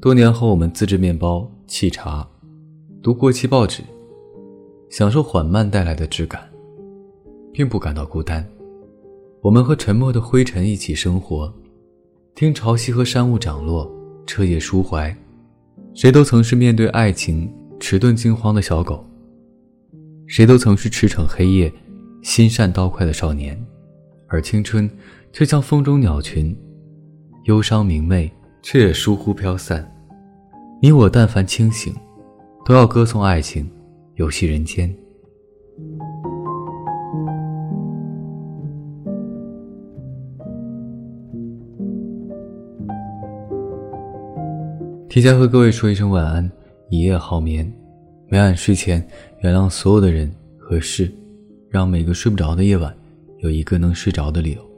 [0.00, 2.26] 多年后，我们自制面包、沏茶，
[3.02, 3.82] 读过期报纸，
[4.88, 6.40] 享受缓慢带来的质感，
[7.52, 8.46] 并不感到孤单。
[9.42, 11.52] 我们和沉默的灰尘一起生活，
[12.34, 13.90] 听潮汐和山雾涨落，
[14.26, 15.14] 彻夜抒怀。
[15.92, 19.04] 谁都曾是面对爱情迟钝惊慌的小狗，
[20.26, 21.70] 谁都曾是驰骋黑夜、
[22.22, 23.62] 心善刀快的少年，
[24.28, 24.90] 而青春
[25.32, 26.56] 却像风中鸟群，
[27.44, 28.30] 忧伤明媚。
[28.62, 29.90] 却也疏忽飘散。
[30.82, 31.94] 你我但凡清醒，
[32.64, 33.66] 都要歌颂爱情，
[34.16, 34.94] 游戏人间。
[45.08, 46.52] 提前和各位说一声晚安，
[46.90, 47.70] 一夜好眠。
[48.28, 49.02] 每晚睡前，
[49.40, 51.10] 原谅所有的人和事，
[51.68, 52.94] 让每个睡不着的夜晚
[53.38, 54.69] 有一个能睡着的理由。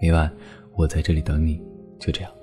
[0.00, 0.32] 每晚，
[0.76, 1.60] 我在这里等你，
[1.98, 2.37] 就这样。